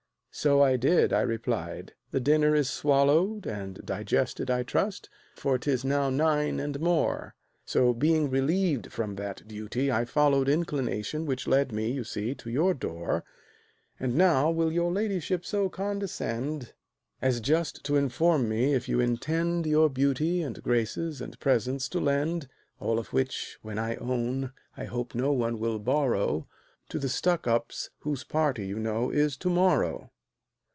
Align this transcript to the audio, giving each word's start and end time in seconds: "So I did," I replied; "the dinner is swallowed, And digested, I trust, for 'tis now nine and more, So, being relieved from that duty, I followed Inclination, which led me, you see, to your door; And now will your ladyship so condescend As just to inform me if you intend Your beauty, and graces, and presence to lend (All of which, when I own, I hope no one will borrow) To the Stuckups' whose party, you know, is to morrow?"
"So 0.33 0.61
I 0.61 0.77
did," 0.77 1.11
I 1.11 1.21
replied; 1.23 1.93
"the 2.11 2.21
dinner 2.21 2.55
is 2.55 2.69
swallowed, 2.69 3.45
And 3.45 3.81
digested, 3.85 4.49
I 4.49 4.63
trust, 4.63 5.09
for 5.35 5.57
'tis 5.57 5.83
now 5.83 6.09
nine 6.09 6.57
and 6.57 6.79
more, 6.79 7.35
So, 7.65 7.93
being 7.93 8.29
relieved 8.29 8.93
from 8.93 9.15
that 9.15 9.45
duty, 9.45 9.91
I 9.91 10.05
followed 10.05 10.47
Inclination, 10.47 11.25
which 11.25 11.47
led 11.47 11.73
me, 11.73 11.91
you 11.91 12.05
see, 12.05 12.33
to 12.35 12.49
your 12.49 12.73
door; 12.73 13.25
And 13.99 14.15
now 14.15 14.49
will 14.49 14.71
your 14.71 14.89
ladyship 14.89 15.43
so 15.45 15.67
condescend 15.67 16.71
As 17.21 17.41
just 17.41 17.83
to 17.83 17.97
inform 17.97 18.47
me 18.47 18.73
if 18.73 18.87
you 18.87 19.01
intend 19.01 19.65
Your 19.67 19.89
beauty, 19.89 20.41
and 20.43 20.63
graces, 20.63 21.19
and 21.19 21.37
presence 21.41 21.89
to 21.89 21.99
lend 21.99 22.47
(All 22.79 22.99
of 22.99 23.11
which, 23.11 23.59
when 23.63 23.77
I 23.77 23.97
own, 23.97 24.53
I 24.77 24.85
hope 24.85 25.13
no 25.13 25.33
one 25.33 25.59
will 25.59 25.77
borrow) 25.77 26.47
To 26.87 26.99
the 26.99 27.09
Stuckups' 27.09 27.89
whose 27.99 28.23
party, 28.23 28.65
you 28.65 28.79
know, 28.79 29.09
is 29.09 29.35
to 29.35 29.49
morrow?" 29.49 30.09